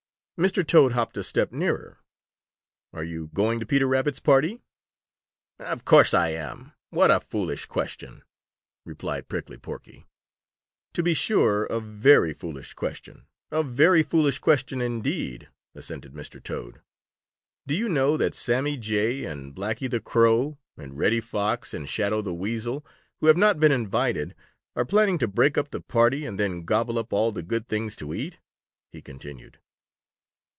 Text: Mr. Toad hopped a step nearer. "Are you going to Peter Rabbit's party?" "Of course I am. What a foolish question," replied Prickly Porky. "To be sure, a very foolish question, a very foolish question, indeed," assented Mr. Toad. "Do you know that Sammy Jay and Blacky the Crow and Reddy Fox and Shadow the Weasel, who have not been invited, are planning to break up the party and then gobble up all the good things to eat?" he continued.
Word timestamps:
Mr. 0.41 0.65
Toad 0.65 0.93
hopped 0.93 1.15
a 1.17 1.23
step 1.23 1.51
nearer. 1.51 1.99
"Are 2.93 3.03
you 3.03 3.27
going 3.31 3.59
to 3.59 3.65
Peter 3.67 3.87
Rabbit's 3.87 4.19
party?" 4.19 4.59
"Of 5.59 5.85
course 5.85 6.15
I 6.15 6.29
am. 6.29 6.71
What 6.89 7.11
a 7.11 7.19
foolish 7.19 7.67
question," 7.67 8.23
replied 8.83 9.27
Prickly 9.29 9.57
Porky. 9.59 10.07
"To 10.93 11.03
be 11.03 11.13
sure, 11.13 11.65
a 11.65 11.79
very 11.79 12.33
foolish 12.33 12.73
question, 12.73 13.27
a 13.51 13.61
very 13.61 14.01
foolish 14.01 14.39
question, 14.39 14.81
indeed," 14.81 15.47
assented 15.75 16.13
Mr. 16.15 16.41
Toad. 16.43 16.81
"Do 17.67 17.75
you 17.75 17.87
know 17.87 18.17
that 18.17 18.33
Sammy 18.33 18.77
Jay 18.77 19.25
and 19.25 19.55
Blacky 19.55 19.87
the 19.87 19.99
Crow 20.01 20.57
and 20.75 20.97
Reddy 20.97 21.19
Fox 21.21 21.71
and 21.71 21.87
Shadow 21.87 22.23
the 22.23 22.33
Weasel, 22.33 22.83
who 23.19 23.27
have 23.27 23.37
not 23.37 23.59
been 23.59 23.71
invited, 23.71 24.33
are 24.75 24.85
planning 24.85 25.19
to 25.19 25.27
break 25.27 25.55
up 25.55 25.69
the 25.69 25.81
party 25.81 26.25
and 26.25 26.39
then 26.39 26.65
gobble 26.65 26.97
up 26.97 27.13
all 27.13 27.31
the 27.31 27.43
good 27.43 27.67
things 27.67 27.95
to 27.97 28.11
eat?" 28.15 28.39
he 28.91 29.03
continued. 29.03 29.59